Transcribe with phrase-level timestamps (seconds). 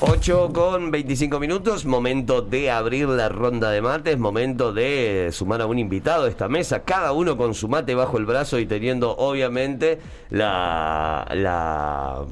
[0.00, 5.66] 8 con 25 minutos, momento de abrir la ronda de mates, momento de sumar a
[5.66, 9.16] un invitado a esta mesa, cada uno con su mate bajo el brazo y teniendo
[9.16, 9.98] obviamente
[10.30, 12.24] la, la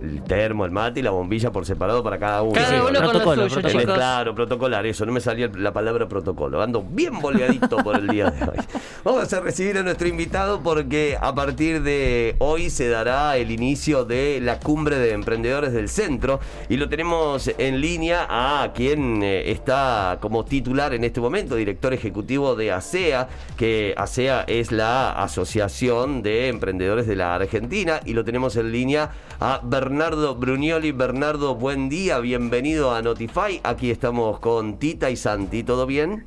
[0.00, 2.54] el termo, el mate y la bombilla por separado para cada uno.
[2.54, 3.80] Cada uno con lo Protocolo, suyo, protocolo.
[3.82, 3.94] chicos.
[3.96, 6.62] Claro, protocolar, eso, no me salía la palabra protocolo.
[6.62, 8.56] Ando bien boleadito por el día de hoy.
[9.04, 14.06] Vamos a recibir a nuestro invitado porque a partir de hoy se dará el inicio
[14.06, 16.40] de la cumbre de emprendedores del centro
[16.70, 21.92] y lo tenemos en línea a quien eh, está como titular en este momento, director
[21.92, 28.24] ejecutivo de ASEA, que ASEA es la Asociación de Emprendedores de la Argentina y lo
[28.24, 29.10] tenemos en línea
[29.40, 30.92] a Bernardo Brunioli.
[30.92, 33.60] Bernardo, buen día, bienvenido a Notify.
[33.64, 36.26] Aquí estamos con Tita y Santi, ¿todo bien?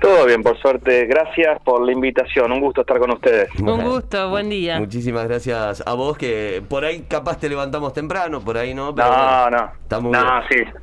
[0.00, 1.06] Todo bien, por suerte.
[1.06, 2.50] Gracias por la invitación.
[2.50, 3.48] Un gusto estar con ustedes.
[3.60, 4.78] Un gusto, buen día.
[4.78, 8.86] Muchísimas gracias a vos que por ahí capaz te levantamos temprano, por ahí no.
[8.86, 9.72] No, bueno, no.
[9.82, 10.42] Está muy no, bien.
[10.50, 10.78] sí.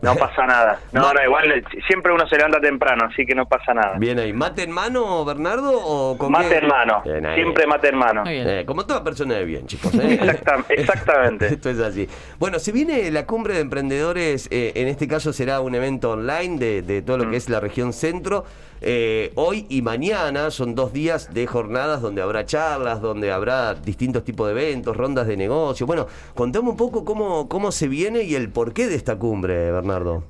[0.00, 0.80] No pasa nada.
[0.92, 3.98] No, no, igual eh, siempre uno se levanta temprano, así que no pasa nada.
[3.98, 4.32] Bien ahí.
[4.32, 5.72] ¿Mate en mano, Bernardo?
[5.84, 6.58] O con Mate qué?
[6.58, 7.02] en mano.
[7.34, 8.22] Siempre mate en mano.
[8.22, 8.48] Muy bien.
[8.48, 9.92] Eh, como toda persona de bien, chicos.
[9.96, 10.18] ¿eh?
[10.22, 11.46] Exactam- exactamente.
[11.48, 12.08] Esto es así.
[12.38, 16.58] Bueno, se viene la cumbre de emprendedores, eh, en este caso será un evento online
[16.58, 17.30] de, de todo lo Mm.
[17.30, 18.44] que es la región centro.
[18.84, 24.24] Eh, hoy y mañana son dos días de jornadas donde habrá charlas, donde habrá distintos
[24.24, 25.86] tipos de eventos, rondas de negocio.
[25.86, 30.24] Bueno, contame un poco cómo, cómo se viene y el porqué de esta cumbre, Bernardo.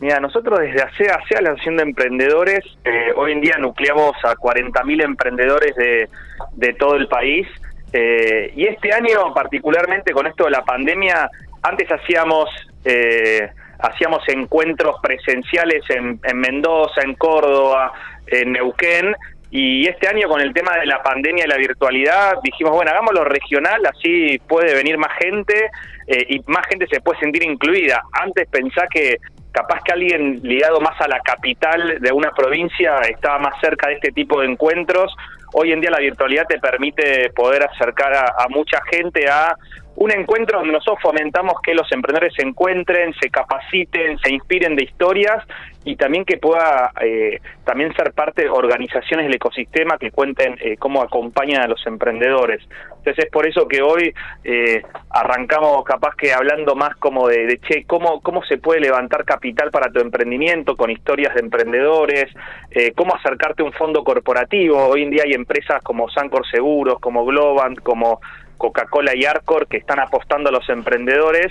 [0.00, 4.36] Mira, nosotros desde ASEA, ASEA, la Asociación de Emprendedores, eh, hoy en día nucleamos a
[4.36, 6.08] 40.000 emprendedores de,
[6.52, 7.48] de todo el país.
[7.92, 11.30] Eh, y este año, particularmente con esto de la pandemia,
[11.62, 12.48] antes hacíamos
[12.84, 17.92] eh, hacíamos encuentros presenciales en, en Mendoza, en Córdoba,
[18.26, 19.14] en Neuquén.
[19.50, 23.24] Y este año con el tema de la pandemia y la virtualidad dijimos, bueno, hagámoslo
[23.24, 25.70] regional, así puede venir más gente
[26.06, 28.02] eh, y más gente se puede sentir incluida.
[28.12, 29.16] Antes pensá que
[29.50, 33.94] capaz que alguien ligado más a la capital de una provincia estaba más cerca de
[33.94, 35.14] este tipo de encuentros.
[35.54, 39.56] Hoy en día la virtualidad te permite poder acercar a, a mucha gente a
[40.00, 44.84] un encuentro donde nosotros fomentamos que los emprendedores se encuentren, se capaciten, se inspiren de
[44.84, 45.44] historias
[45.84, 50.76] y también que pueda eh, también ser parte de organizaciones del ecosistema que cuenten eh,
[50.76, 52.62] cómo acompañan a los emprendedores.
[53.08, 54.12] Entonces es por eso que hoy
[54.44, 59.70] eh, arrancamos capaz que hablando más como de, che, cómo, cómo se puede levantar capital
[59.70, 62.26] para tu emprendimiento con historias de emprendedores,
[62.70, 64.88] eh, cómo acercarte a un fondo corporativo.
[64.88, 68.20] Hoy en día hay empresas como Sancor Seguros, como Globant, como
[68.58, 71.50] Coca-Cola y Arcor que están apostando a los emprendedores.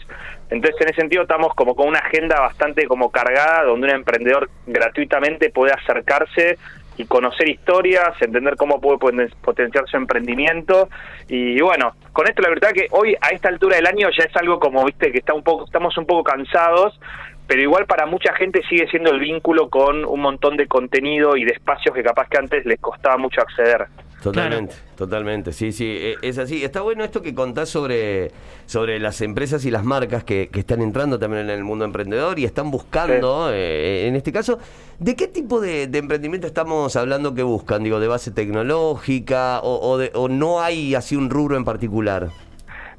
[0.51, 4.47] Entonces, en ese sentido, estamos como con una agenda bastante como cargada, donde un emprendedor
[4.67, 6.59] gratuitamente puede acercarse
[6.97, 10.89] y conocer historias, entender cómo puede poten- potenciar su emprendimiento.
[11.27, 14.35] Y bueno, con esto la verdad que hoy a esta altura del año ya es
[14.35, 16.99] algo como, viste, que está un poco, estamos un poco cansados,
[17.47, 21.45] pero igual para mucha gente sigue siendo el vínculo con un montón de contenido y
[21.45, 23.85] de espacios que capaz que antes les costaba mucho acceder.
[24.21, 26.63] Totalmente, totalmente, sí, sí, eh, es así.
[26.63, 28.31] Está bueno esto que contás sobre,
[28.65, 32.37] sobre las empresas y las marcas que, que están entrando también en el mundo emprendedor
[32.39, 34.57] y están buscando, eh, en este caso,
[34.97, 37.83] ¿de qué tipo de, de emprendimiento estamos hablando que buscan?
[37.83, 42.29] Digo, ¿de base tecnológica o, o de- o no hay así un rubro en particular?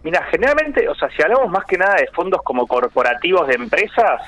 [0.03, 4.23] Mira, generalmente, o sea, si hablamos más que nada de fondos como corporativos de empresas,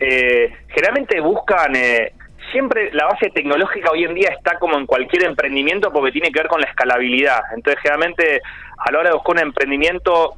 [0.00, 2.12] eh, generalmente buscan, eh,
[2.50, 6.40] siempre la base tecnológica hoy en día está como en cualquier emprendimiento porque tiene que
[6.40, 7.40] ver con la escalabilidad.
[7.54, 8.40] Entonces, generalmente,
[8.78, 10.34] a la hora de buscar un emprendimiento,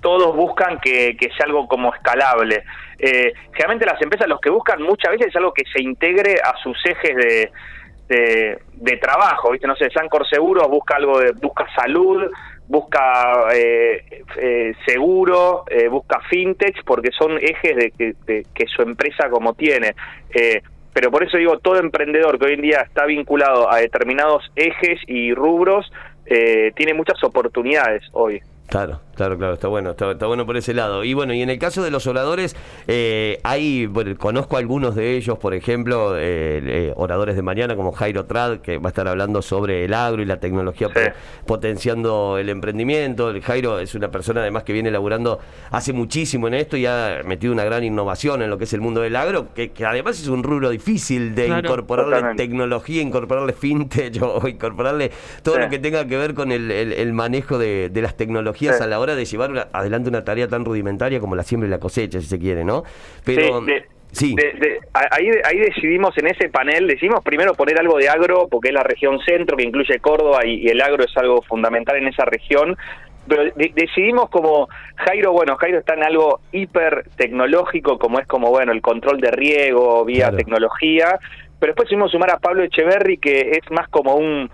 [0.00, 2.62] todos buscan que, que sea algo como escalable.
[2.98, 6.56] Eh, generalmente las empresas los que buscan muchas veces es algo que se integre a
[6.62, 7.50] sus ejes de,
[8.74, 9.66] de, trabajo, ¿viste?
[9.66, 12.30] No sé, Sancor Seguros busca algo de, busca salud,
[12.70, 18.82] busca eh, eh, seguro, eh, busca fintech, porque son ejes de que, de- que su
[18.82, 19.94] empresa como tiene.
[20.32, 24.50] Eh, pero por eso digo, todo emprendedor que hoy en día está vinculado a determinados
[24.54, 25.90] ejes y rubros,
[26.26, 28.40] eh, tiene muchas oportunidades hoy.
[28.68, 31.04] Claro, claro, claro, está bueno, está, está bueno por ese lado.
[31.04, 32.56] Y bueno, y en el caso de los oradores,
[32.88, 37.92] eh, hay, bueno, conozco algunos de ellos, por ejemplo, eh, eh, oradores de mañana como
[37.92, 41.00] Jairo Trad, que va a estar hablando sobre el agro y la tecnología Sí.
[41.46, 43.28] potenciando el emprendimiento.
[43.30, 45.40] El Jairo es una persona además que viene laburando
[45.70, 48.80] hace muchísimo en esto y ha metido una gran innovación en lo que es el
[48.80, 51.66] mundo del agro, que, que además es un rubro difícil de Claro.
[51.68, 52.42] incorporarle Totalmente.
[52.44, 55.10] tecnología, incorporarle fintech o, o incorporarle
[55.42, 55.60] todo Sí.
[55.62, 58.82] lo que tenga que ver con el, el- el manejo de, de las tecnologías Sí.
[58.84, 61.70] a la hora de llevar una- adelante una tarea tan rudimentaria como la siembra y
[61.70, 62.82] la cosecha, si se quiere, ¿no?
[63.24, 63.60] Pero
[64.12, 64.80] Sí, de, Sí.
[64.92, 68.82] ahí, ahí decidimos en ese panel, decidimos primero poner algo de agro, porque es la
[68.82, 72.76] región centro, que incluye Córdoba, y, el agro es algo fundamental en esa región.
[73.28, 78.72] Pero decidimos como Jairo, bueno, Jairo está en algo hiper tecnológico, como es como, bueno,
[78.72, 81.18] el control de riego vía tecnología.
[81.60, 84.50] Pero después decidimos sumar a Pablo Echeverry, que es más como un,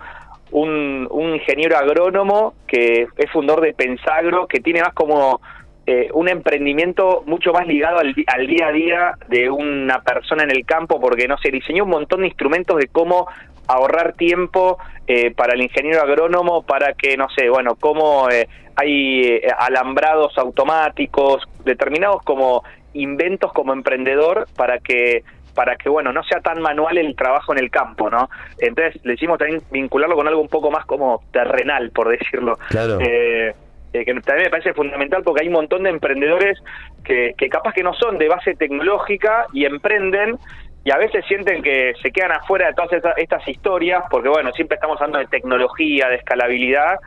[0.51, 5.41] un, un ingeniero agrónomo, que es fundador de Pensagro, que tiene más como
[5.89, 10.65] eh, un emprendimiento mucho más ligado al, día a día de una persona en el
[10.65, 13.27] campo, porque no se diseñó un montón de instrumentos de cómo
[13.67, 19.41] ahorrar tiempo eh, para el ingeniero agrónomo, para que, no sé, bueno, cómo eh, hay
[19.57, 22.63] alambrados automáticos, determinados como
[22.93, 25.23] inventos como emprendedor para que
[25.57, 29.15] para que bueno no sea tan manual el trabajo en el campo no entonces le
[29.15, 32.57] hicimos también vincularlo con algo un poco más como terrenal por decirlo.
[32.69, 32.99] Claro.
[33.01, 33.55] Eh,
[33.91, 36.59] que también me parece fundamental porque hay un montón de emprendedores
[37.03, 40.37] que, que capaz que no son de base tecnológica y emprenden
[40.83, 44.75] y a veces sienten que se quedan afuera de todas estas, historias porque bueno, siempre
[44.75, 46.99] estamos hablando de tecnología, de escalabilidad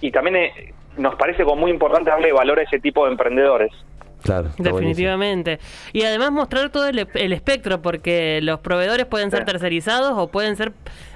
[0.00, 3.72] y también eh, nos parece como muy importante darle valor a ese tipo de emprendedores.
[4.22, 5.60] Claro, Definitivamente.
[5.92, 6.98] Y además mostrar todo el,
[7.32, 10.72] espectro, porque los proveedores pueden ser tercerizados o pueden ser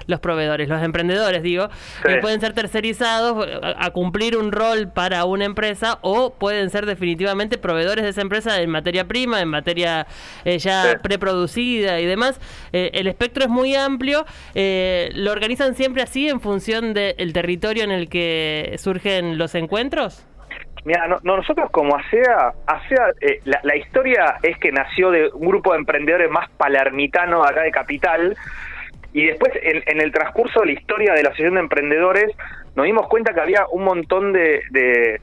[0.07, 1.69] los proveedores, los emprendedores, digo,
[2.03, 7.57] que pueden ser tercerizados a, cumplir un rol para una empresa o pueden ser definitivamente
[7.57, 10.07] proveedores de esa empresa en materia prima, en materia
[10.43, 12.39] eh, ya preproducida y demás.
[12.73, 14.25] Eh, el espectro es muy amplio.
[14.55, 20.23] Eh, ¿Lo organizan siempre así en función del territorio en el que surgen los encuentros?
[20.83, 25.79] Mira, nosotros como ASEA, ASEA eh, la, historia es que nació de un grupo de
[25.79, 28.35] emprendedores más palermitanos acá de Capital,
[29.13, 32.35] y después en, el transcurso de la historia de la Asociación de Emprendedores
[32.75, 35.19] nos dimos cuenta que había un montón de, de,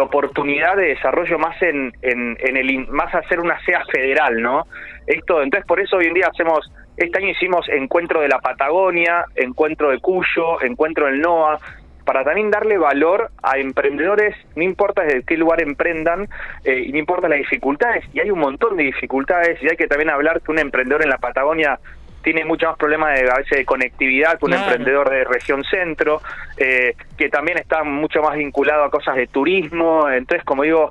[0.00, 4.66] oportunidad de desarrollo más en, en, el más hacer una ASEA federal, ¿no?
[5.06, 9.24] Esto, entonces por eso hoy en día hacemos este año hicimos encuentro de la Patagonia,
[9.34, 11.58] encuentro de Cuyo, encuentro del NOA,
[12.04, 16.28] para también darle valor a emprendedores, no importa desde qué lugar emprendan,
[16.64, 19.86] eh, y no importa las dificultades, y hay un montón de dificultades, y hay que
[19.86, 21.78] también hablar que un emprendedor en la Patagonia
[22.22, 26.22] tiene mucho más problemas de, a veces de conectividad que un emprendedor de región centro,
[26.56, 30.90] eh, que también está mucho más vinculado a cosas de turismo, entonces como digo,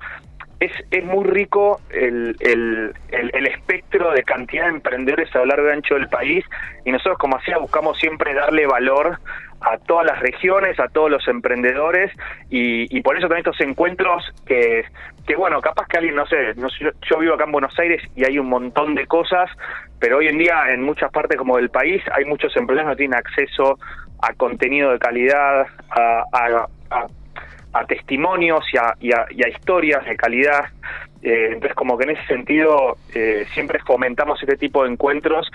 [0.59, 5.67] es, es muy rico el, el, el, espectro de cantidad de emprendedores a lo largo
[5.67, 6.45] y ancho del país
[6.85, 9.19] y nosotros como hacía buscamos siempre darle valor
[9.63, 12.11] a todas las regiones, a todos los emprendedores
[12.49, 14.85] y, por eso también estos encuentros que,
[15.25, 18.25] que bueno, capaz que alguien, no sé, no, yo vivo acá en Buenos Aires y
[18.25, 19.49] hay un montón de cosas,
[19.99, 22.95] pero hoy en día en muchas partes como del país hay muchos emprendedores que no
[22.95, 23.79] tienen acceso
[24.21, 27.07] a contenido de calidad, a, a,
[27.73, 30.65] a, testimonios y a, y a, historias de calidad.
[31.21, 35.49] Eh, entonces, como que en ese sentido, eh, siempre fomentamos este tipo de encuentros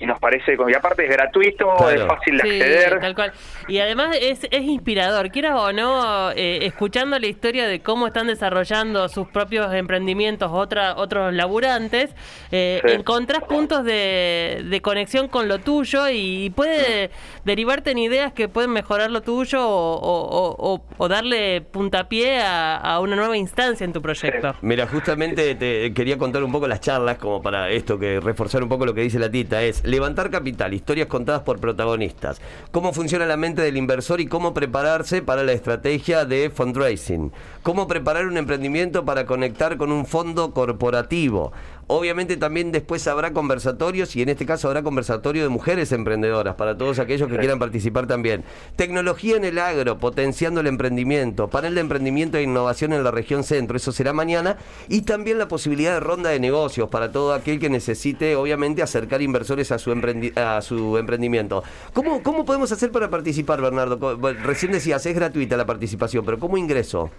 [0.00, 3.00] y nos parece, y aparte es gratuito, es fácil de acceder.
[3.00, 3.32] Tal cual.
[3.68, 8.26] Y además es, es inspirador, quieras o no, eh, escuchando la historia de cómo están
[8.26, 12.14] desarrollando sus propios emprendimientos otra, otros laburantes,
[12.50, 17.10] eh, encontrás puntos de, de, conexión con lo tuyo y puede
[17.44, 23.16] derivarte en ideas que pueden mejorar lo tuyo o, o, darle puntapié a, a, una
[23.16, 24.54] nueva instancia en tu proyecto.
[24.62, 28.70] Mira, justamente te quería contar un poco las charlas como para esto, que reforzar un
[28.70, 32.40] poco lo que dice la tita, es Levantar capital, historias contadas por protagonistas.
[32.70, 37.32] Cómo funciona la mente del inversor y cómo prepararse para la estrategia de fundraising.
[37.64, 41.50] Cómo preparar un emprendimiento para conectar con un fondo corporativo.
[41.92, 46.78] Obviamente también después habrá conversatorios y en este caso habrá conversatorio de mujeres emprendedoras para
[46.78, 48.44] todos aquellos que quieran participar también.
[48.76, 53.42] Tecnología en el agro, potenciando el emprendimiento, panel de emprendimiento e innovación en la región
[53.42, 54.56] centro, eso será mañana,
[54.88, 59.20] y también la posibilidad de ronda de negocios para todo aquel que necesite obviamente acercar
[59.20, 59.90] inversores a su,
[60.36, 61.64] a su emprendimiento.
[61.92, 64.16] ¿Cómo, ¿Cómo podemos hacer para participar, Bernardo?
[64.44, 67.10] Recién decías, es gratuita la participación, pero ¿cómo ingreso?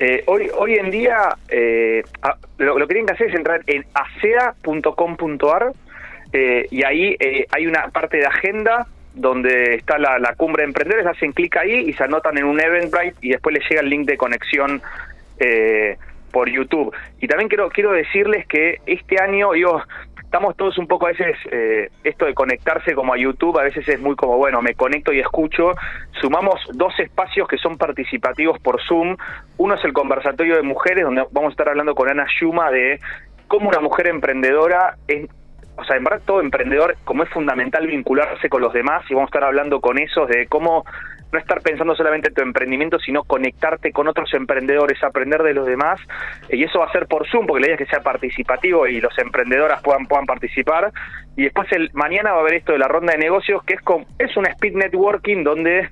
[0.00, 2.04] Eh, hoy, hoy en día eh,
[2.58, 3.84] lo, que tienen que hacer es entrar en
[4.18, 5.72] acea.com.ar
[6.32, 7.16] eh, y ahí
[7.50, 11.92] hay una parte de agenda donde está la, cumbre de emprendedores, hacen clic ahí y
[11.94, 14.82] se anotan en un Eventbrite y después les llega el link de conexión
[16.30, 16.94] por YouTube.
[17.20, 19.82] Y también quiero, quiero decirles que este año, yo
[20.28, 23.88] estamos todos un poco a veces, eh, esto de conectarse como a YouTube, a veces
[23.88, 25.72] es muy como, bueno, me conecto y escucho.
[26.20, 29.16] Sumamos dos espacios que son participativos por Zoom.
[29.56, 33.00] Uno es el conversatorio de mujeres, donde vamos a estar hablando con Ana Shuma de
[33.48, 35.28] cómo una mujer emprendedora es
[35.78, 39.28] o sea, en verdad todo emprendedor, como es fundamental vincularse con los demás, y vamos
[39.28, 40.84] a estar hablando con esos de cómo
[41.30, 45.66] no estar pensando solamente en tu emprendimiento, sino conectarte con otros emprendedores, aprender de los
[45.66, 46.00] demás,
[46.50, 49.00] y eso va a ser por Zoom, porque la idea es que sea participativo y
[49.00, 50.90] los emprendedoras puedan, puedan participar.
[51.38, 53.80] Y después el mañana va a haber esto de la ronda de negocios, que es,
[53.80, 55.88] con, es un speed networking donde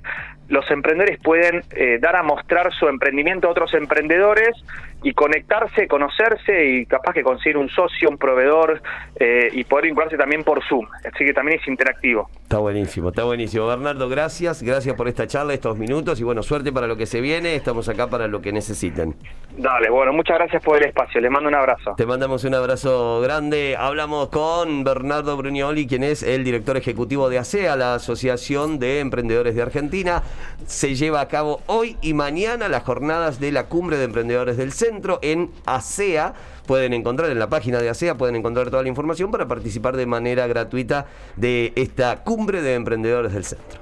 [0.48, 4.56] los emprendedores pueden eh, dar a mostrar su emprendimiento a otros emprendedores
[5.02, 8.80] y conectarse, conocerse y capaz que conseguir un socio, un proveedor
[9.20, 10.86] eh, y poder vincularse también por Zoom.
[11.12, 12.28] Así que también es interactivo.
[12.42, 13.66] Está buenísimo, está buenísimo.
[13.66, 17.20] Bernardo, gracias, gracias por esta charla, estos minutos y bueno, suerte para lo que se
[17.20, 17.54] viene.
[17.54, 19.14] Estamos acá para lo que necesiten.
[19.56, 21.20] Dale, bueno, muchas gracias por el espacio.
[21.20, 21.94] Les mando un abrazo.
[21.96, 23.76] Te mandamos un abrazo grande.
[23.78, 29.54] Hablamos con Bernardo Brunioli, quien es el director ejecutivo de ASEA, la Asociación de Emprendedores
[29.54, 30.22] de Argentina.
[30.66, 34.72] Se lleva a cabo hoy y mañana las jornadas de la Cumbre de Emprendedores del
[34.72, 36.34] Centro en ASEA.
[36.66, 40.06] Pueden encontrar en la página de ASEA, pueden encontrar toda la información para participar de
[40.06, 43.80] manera gratuita de esta Cumbre de Emprendedores del Centro.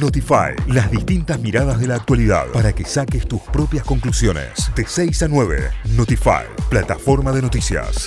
[0.00, 4.70] Notify, las distintas miradas de la actualidad para que saques tus propias conclusiones.
[4.74, 8.06] De 6 a 9, Notify, plataforma de noticias.